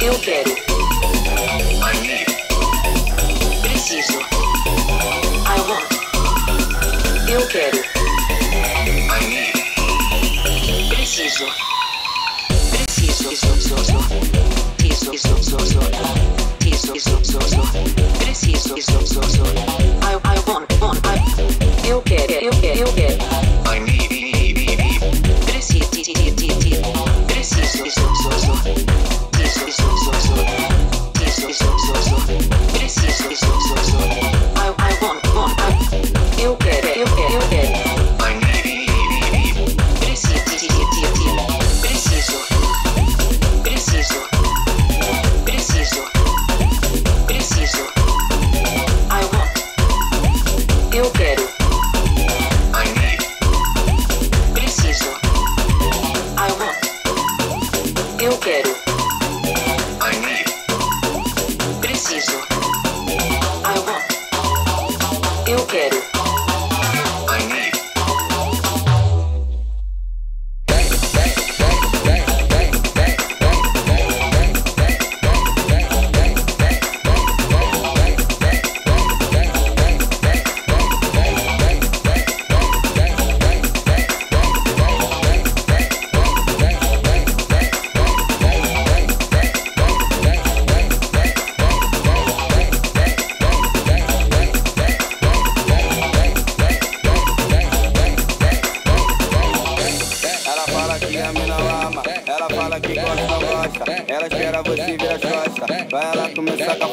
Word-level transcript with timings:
Eu 0.00 0.18
quero. 0.20 0.50
I 1.82 2.00
need. 2.00 2.26
Preciso. 3.62 4.20
I 5.44 5.60
want. 5.68 5.86
Eu 7.28 7.46
quero. 7.48 7.78
I 9.10 9.26
need. 9.26 9.52
Preciso. 10.88 11.46
Preciso. 12.70 13.28
Preciso. 13.28 13.74
Preciso. 14.76 15.10
Preciso. 15.10 15.36
Preciso. 16.58 17.18
Preciso. 18.18 18.74
Preciso. 18.74 19.20
I 19.20 19.67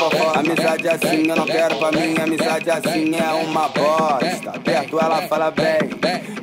fofoca. 0.10 0.40
Amizade 0.40 0.88
assim 0.88 1.28
eu 1.28 1.36
não 1.36 1.46
quero 1.46 1.76
pra 1.78 1.92
mim, 1.92 2.16
amizade 2.22 2.70
assim 2.70 3.16
é 3.16 3.34
uma 3.34 3.70
bosta. 3.70 4.60
Perto 4.64 5.00
ela 5.00 5.22
fala 5.28 5.52
bem, 5.52 5.80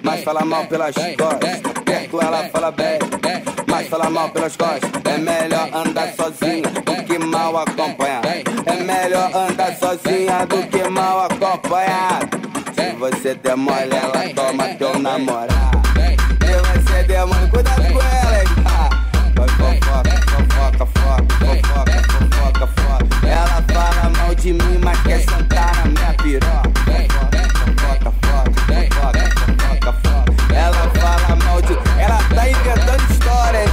mas 0.03 0.25
fala 0.25 0.45
mal 0.45 0.67
pelas 0.67 0.95
costas. 0.95 1.61
Perto 1.85 2.21
ela 2.21 2.49
fala 2.51 2.71
bem, 2.71 2.99
mas 3.67 3.89
fala 3.89 4.11
mal 4.11 4.29
pelas 4.31 4.57
costas. 4.57 4.91
É 5.05 5.19
melhor 5.19 5.69
andar 5.75 6.13
sozinha 6.15 6.63
do 6.63 7.05
que 7.05 7.19
mal 7.19 7.57
acompanhada. 7.59 8.29
É 8.67 8.83
melhor 8.83 9.31
andar 9.35 9.77
sozinha 9.77 10.47
do 10.47 10.63
que 10.69 10.89
mal 10.89 11.27
acompanhada. 11.27 12.29
Se 12.75 12.97
você 12.97 13.35
der 13.35 13.57
mole, 13.57 13.91
ela 13.95 14.29
toma 14.35 14.69
teu 14.75 14.99
namorado. 14.99 15.83
Se 16.41 16.81
você 16.81 17.03
der 17.05 17.27
mole, 17.27 17.49
cuidado 17.51 17.83
com 17.83 18.01
ela, 18.01 18.39
hein? 18.39 18.49
Ah, 18.65 18.89
fofoca, 19.37 20.03
fofoca, 20.31 20.87
fofoca, 20.87 21.27
fofoca, 21.39 21.92
de 24.43 24.53
mim, 24.55 24.79
mas 24.83 25.01
quer 25.03 25.21
sentar 25.21 25.73
na 25.77 25.85
minha 25.85 26.15
piroca. 26.15 26.73
Fofoca, 28.03 28.51
fofoca, 28.67 29.23
fofoca, 29.55 29.93
fofoca. 30.03 30.55
Ela 30.55 30.91
fala 30.99 31.37
mal 31.45 31.63
de. 31.63 31.75
Ela 32.01 32.19
tá 32.35 32.49
inventando 32.49 33.11
história, 33.13 33.63
hein? 33.63 33.69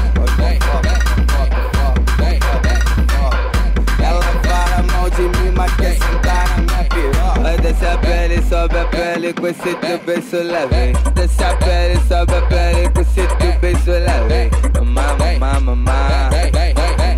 Ela 4.00 4.22
fala 4.44 4.84
mal 4.92 5.10
de 5.10 5.22
mim, 5.24 5.52
mas 5.56 5.76
quer 5.76 5.94
sentar 5.94 6.50
na 6.50 6.58
minha 6.58 6.84
piroca. 6.84 7.40
Vai 7.40 7.58
descer 7.58 7.90
a 7.90 7.98
pele, 7.98 8.44
sobe 8.48 8.78
a 8.78 8.86
pele 8.86 9.34
com 9.34 9.48
esse 9.48 9.76
teu 9.76 10.00
beijo 10.06 10.44
leve. 10.44 10.94
Desce 11.16 11.44
a 11.44 11.56
pele, 11.56 12.00
sobe 12.08 12.36
a 12.36 12.42
pele 12.44 12.90
com 12.90 13.02
esse 13.02 13.28
teu 13.38 13.60
beijo 13.60 13.92
leve. 13.92 14.52
Mama, 14.86 15.26
mama, 15.40 15.76
mama. 15.76 16.30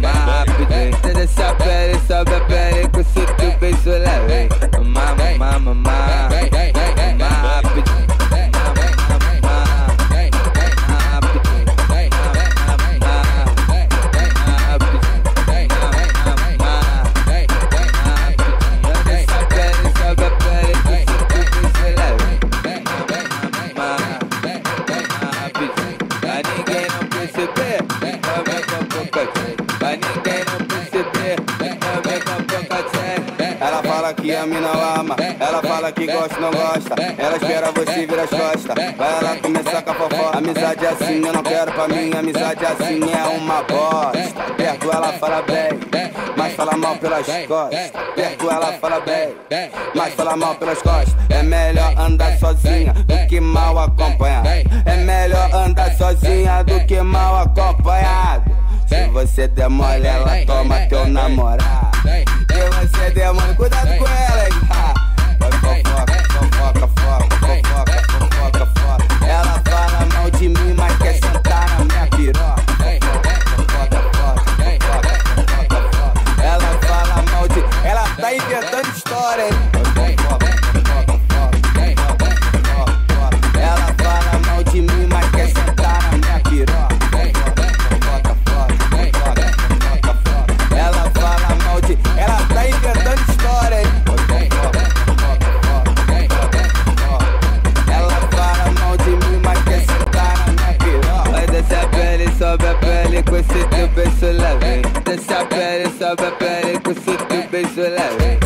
Mama, 0.01 0.45
rapidinho. 0.45 1.13
Desce 1.13 1.43
a 1.43 1.53
pele, 1.55 1.99
sobe 2.07 2.33
a 2.33 2.39
pele 2.39 2.50
que 34.13 34.35
a 34.35 34.45
mina 34.45 34.69
ama, 34.99 35.15
ela 35.39 35.61
fala 35.61 35.91
que 35.91 36.05
gosta 36.05 36.39
não 36.39 36.51
gosta. 36.51 36.95
Ela 37.17 37.37
espera 37.37 37.71
você 37.71 38.05
vir 38.05 38.19
as 38.19 38.29
costas, 38.29 38.93
pra 38.95 39.05
ela 39.05 39.37
começar 39.37 39.81
com 39.81 39.91
a 39.91 39.93
fofoca. 39.93 40.37
Amizade 40.37 40.85
assim 40.85 41.25
eu 41.25 41.33
não 41.33 41.43
quero 41.43 41.71
pra 41.71 41.87
mim, 41.87 42.11
amizade 42.17 42.65
assim 42.65 42.99
é 43.11 43.37
uma 43.37 43.63
bosta. 43.63 44.53
Perto 44.57 44.91
ela 44.91 45.13
fala 45.13 45.41
bem, 45.41 45.79
mas 46.37 46.53
fala 46.53 46.77
mal 46.77 46.95
pelas 46.95 47.25
costas. 47.47 47.91
Perto 48.15 48.49
ela 48.49 48.73
fala 48.73 48.99
bem, 49.01 49.35
mas 49.95 50.13
fala 50.13 50.35
mal 50.35 50.55
pelas 50.55 50.81
costas. 50.81 51.15
É 51.29 51.43
melhor 51.43 51.97
andar 51.97 52.37
sozinha 52.37 52.93
do 52.93 53.27
que 53.27 53.39
mal 53.39 53.77
acompanhado. 53.79 54.47
É 54.85 54.97
melhor 54.97 55.53
andar 55.53 55.91
sozinha 55.95 56.63
do 56.63 56.79
que 56.85 57.01
mal 57.01 57.43
acompanhado. 57.43 58.51
Se 58.87 59.07
você 59.07 59.47
der 59.47 59.69
mole, 59.69 60.05
ela 60.05 60.45
toma 60.45 60.79
teu 60.87 61.07
namorado. 61.07 61.80
Você 62.69 63.09
der 63.11 63.33
mole, 63.33 63.55
cuidado 63.55 63.87
com 63.97 64.07
ela? 64.07 64.47
Ah, 64.69 64.93
Vai 65.39 65.51
fofoca, 65.51 66.13
fofoca, 66.31 66.87
foca, 66.87 67.37
fofoca, 67.39 67.95
fofoca, 68.19 68.65
fofoca. 68.75 69.25
Ela 69.25 69.61
fala 69.65 70.05
mal 70.13 70.29
de 70.31 70.49
mim, 70.49 70.73
mas 70.77 70.95
quer 70.99 71.13
sentar 71.13 71.50
pele, 106.15 106.15
sobe 106.15 106.25
a 106.25 106.31
pele 106.31 106.79
com 106.79 106.91
esse 106.91 107.17
teu 107.17 107.47
beijo. 107.49 107.81
Bazuca! 107.81 108.39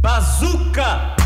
Bazuca! 0.00 1.17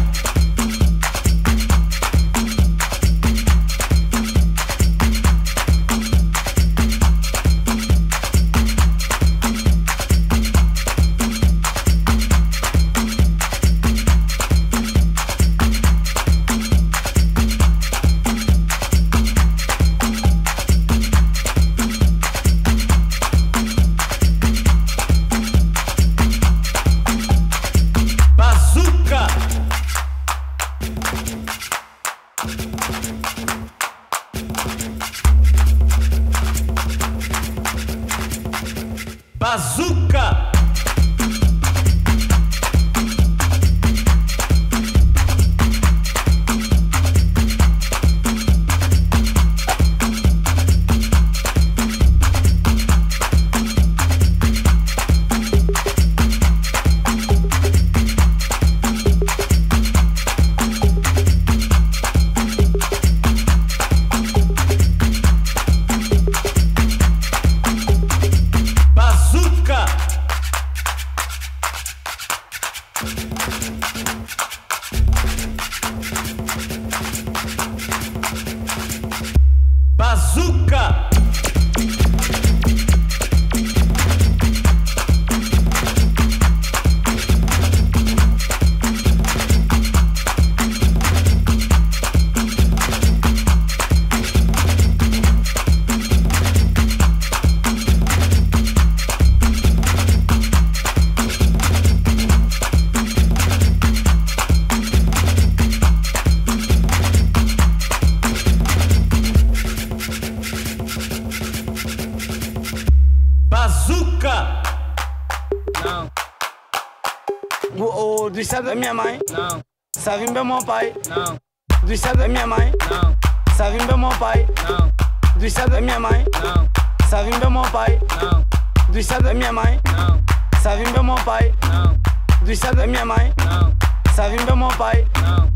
Sabe 120.33 120.35
bem 120.35 120.45
meu 120.45 120.64
pai. 120.64 120.93
não, 121.09 121.39
Do 121.83 121.93
estado 121.93 122.18
da 122.18 122.28
minha 122.28 122.47
mãe, 122.47 122.72
não, 122.91 123.16
sabe 123.55 123.78
bem 123.78 123.97
meu 123.99 124.09
pai. 124.18 124.47
não, 124.68 124.93
Do 125.39 125.47
estado 125.47 125.70
da 125.70 125.80
minha 125.80 126.01
mãe, 126.01 126.24
não, 126.43 126.68
sabe 127.09 127.30
bem 127.39 127.51
meu 127.51 127.62
pai. 127.70 127.99
não, 128.20 128.45
Do 128.93 128.99
estado 128.99 129.24
da 129.24 129.35
minha 129.35 129.53
mãe, 129.53 129.80
não, 129.95 130.22
sabe 130.62 130.85
bem 130.91 131.03
meu 131.03 131.14
pai. 131.16 131.53
não, 131.68 131.99
Do 132.45 132.51
estado 132.53 132.76
da 132.76 132.87
minha 132.87 133.05
mãe, 133.05 133.33
não, 133.45 133.72
sabe 134.14 134.37
bem 134.43 134.57
meu 134.57 134.68
pai. 134.68 135.07
não, 135.20 135.37
não, 135.37 135.51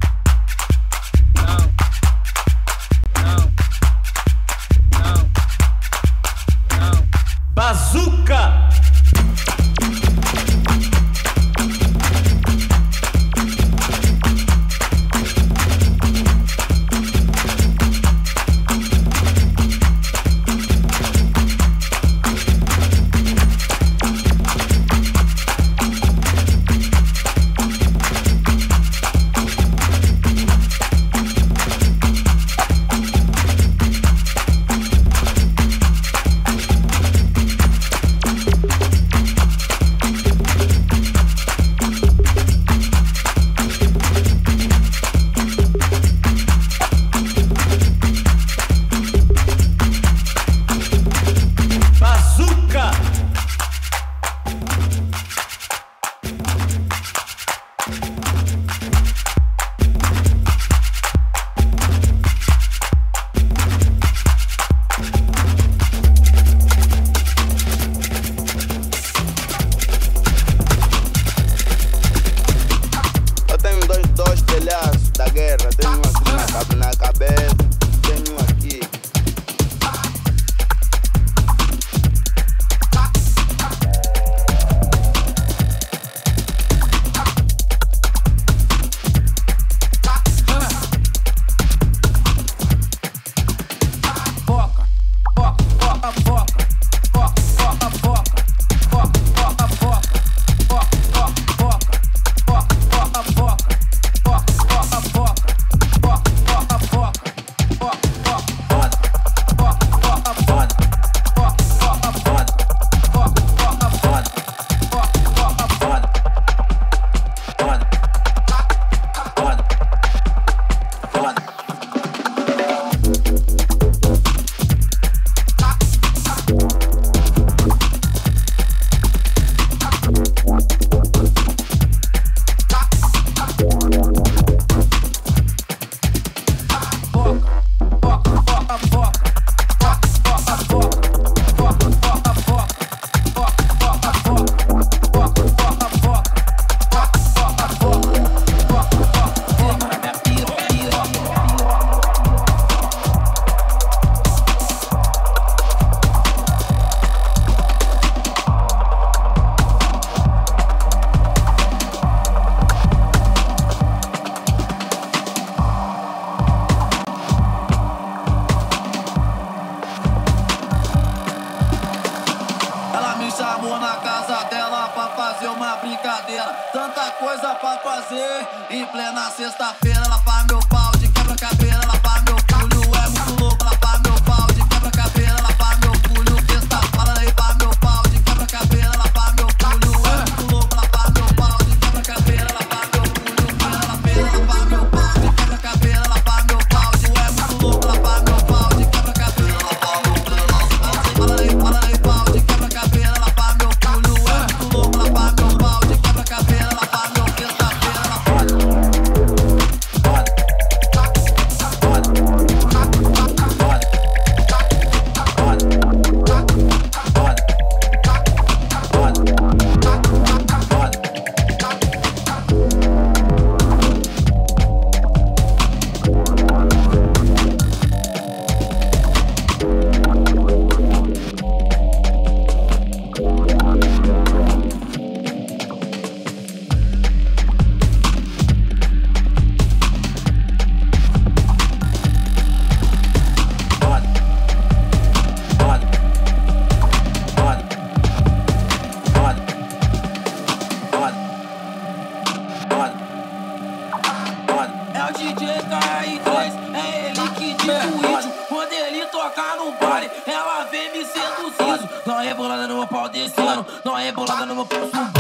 é 264.07 264.13
bolada 264.13 264.47
numa 264.47 264.65
poço. 264.65 265.16